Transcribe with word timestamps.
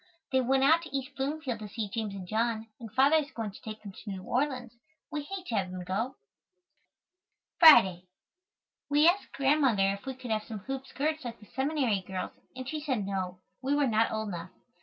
They 0.31 0.41
went 0.41 0.63
out 0.63 0.81
to 0.81 0.97
East 0.97 1.15
Bloomfield 1.15 1.59
to 1.59 1.67
see 1.69 1.87
James 1.87 2.15
and 2.15 2.27
John, 2.27 2.65
and 2.79 2.91
father 2.91 3.17
is 3.17 3.29
going 3.29 3.51
to 3.51 3.61
take 3.61 3.83
them 3.83 3.91
to 3.91 4.09
New 4.09 4.23
Orleans. 4.23 4.73
We 5.11 5.21
hate 5.21 5.45
to 5.45 5.55
have 5.57 5.69
them 5.69 5.83
go. 5.83 6.15
Friday. 7.59 8.07
We 8.89 9.07
asked 9.07 9.31
Grandmother 9.33 9.91
if 9.93 10.07
we 10.07 10.15
could 10.15 10.31
have 10.31 10.45
some 10.45 10.57
hoop 10.61 10.87
skirts 10.87 11.23
like 11.23 11.39
the 11.39 11.45
seminary 11.45 12.01
girls 12.07 12.31
and 12.55 12.67
she 12.67 12.79
said 12.81 13.05
no, 13.05 13.41
we 13.61 13.75
were 13.75 13.85
not 13.85 14.09
old 14.11 14.29
enough. 14.29 14.49